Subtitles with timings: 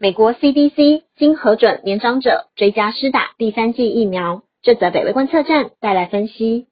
[0.00, 4.42] 美国 CDC 经核准年长者追加施打第三剂疫苗。
[4.62, 6.68] 这则北微观测站带来分析。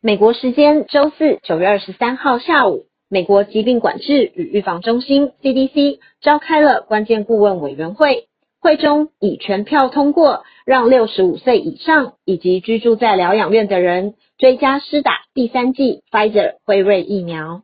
[0.00, 8.28] 美国时间周四九月二十三号下午，美国疾病管制与预防中心 CDC 召开了关键顾问委员会，
[8.60, 17.62] 会中以全票通过，让六十五岁以上以及居住在疗养院的人追加施打第三剂 Fizer 辉瑞疫苗。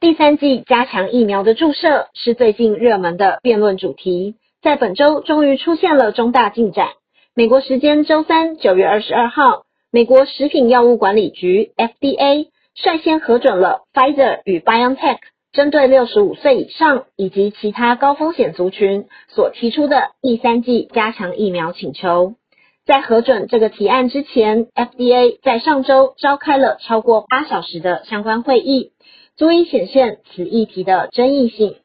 [0.00, 4.36] 第三剂加强疫苗的注射是最近热门的辩论主题。
[4.62, 6.88] 在本周终于出现了重大进展。
[7.34, 15.18] 美国时间周三九月二十二号，美国食品药物管理局 FDA 率先核准了 Pfizer 与 BioNTech
[15.52, 22.34] 针对六十五岁以上以及其他高风险族群所提出的第三剂加强疫苗请求。
[22.84, 28.92] 在核准这个提案之前，FDA 在上周召开了超过八小时的相关会议，
[29.36, 31.76] 足以显现此议题的争议性。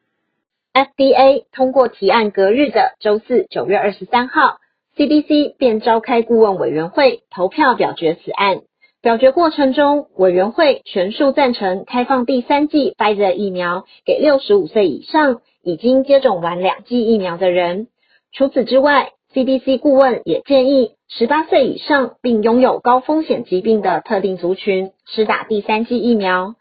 [0.74, 4.58] FDA 通过提案隔日的周四九月二十三号
[4.96, 8.62] ，CDC 便召开顾问委员会投票表决此案。
[9.02, 17.88] 表决过程中，委员会全数赞成开放第三剂 Pfizer 疫苗给六十五岁以上已经接种完两剂疫苗的人。
[18.32, 26.56] 除此之外，CDC 顾问也建议十八岁以上并拥有高风险疾病的特定族群施打第三剂疫苗。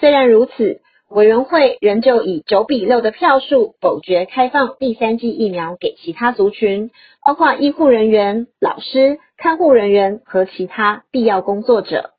[0.00, 0.80] 虽然如此，
[1.14, 6.90] 委员会仍旧以九比六的票数否决开放第三剂疫苗给其他族群，
[7.22, 12.12] 包括医护人员、老师、看护人员和其他必要工作者。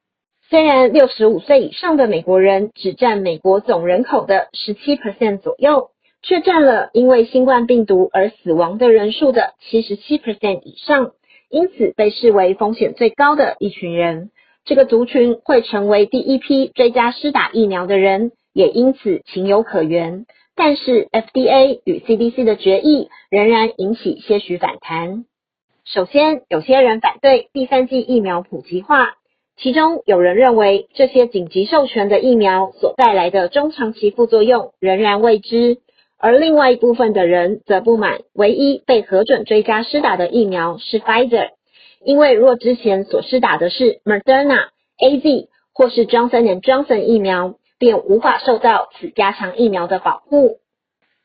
[0.47, 5.89] 虽然六十五岁以上的美国人只占美国总人口的十七 percent 左右，
[6.21, 11.13] 却占了因为新冠病毒而死亡的人数的七十七 percent 以上，
[11.49, 14.29] 因此被视为风险最高的一群人。
[14.65, 18.31] 这个族群会成为第一批追加施打疫苗的人。
[18.53, 25.25] 也因此情有可原，但是 FDA 与 CDC 的决议仍然引起些许反弹。
[25.85, 29.15] 首先，有些人反对第三剂疫苗普及化，
[29.57, 35.79] 其中有人认为这些紧急授权的疫苗所带来的中长期副作用仍然未知，
[36.17, 41.49] 而另外一部分的人则不满唯一被核准追加施打的疫苗是 Pfizer，
[42.05, 44.67] 因为若之前所施打的是 Moderna、
[44.99, 47.55] AZ 或是 Johnson Johnson 疫苗。
[47.77, 50.59] 便无法受到此加强疫苗的保护。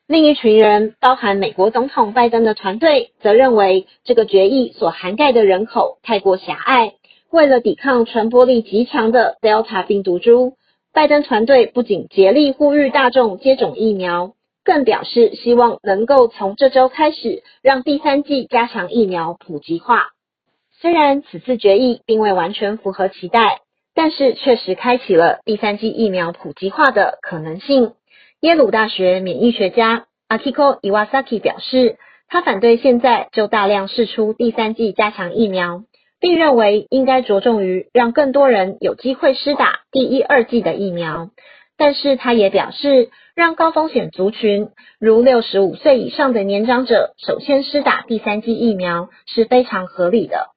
[0.07, 6.93] 另一群人，包含美国总统拜登的团队，则认为这个决议所涵盖的人口太过狭隘。
[7.29, 10.57] 为了抵抗传播力极强的 Delta 病毒株，
[10.91, 14.33] 拜登团队不仅竭力呼吁大众接种疫苗，
[14.63, 20.07] 更表示希望能够从这周开始让第三剂加强疫苗普及化。
[20.81, 23.59] 虽然此次决议并未完全符合期待。
[24.01, 27.95] 但是确实开启了第三剂疫苗普及化的可能性。
[28.39, 31.97] 耶鲁大学免疫学家 Akiko Iwasaki 表示，
[32.29, 35.83] 他反对现在就大量试出第三剂加强疫苗，
[36.21, 41.29] 并认为应该着重于让更多人有机会施打第一、二剂的疫苗。
[41.75, 50.51] 但是他也表示，让高风险族群如六十五岁以上的年长者首先施打第三剂疫苗是非常合理的。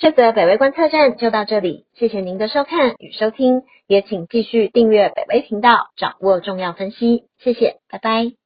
[0.00, 7.24] 这则北威观测站就到这里，谢谢您的收看与收听，也请继续订阅北威频道，掌握重要分析。
[7.38, 8.39] 谢谢，拜拜。